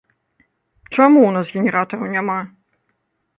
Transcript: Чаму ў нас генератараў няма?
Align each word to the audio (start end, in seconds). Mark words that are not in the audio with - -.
Чаму 0.95 1.19
ў 1.25 1.31
нас 1.35 1.51
генератараў 1.59 2.09
няма? 2.15 2.39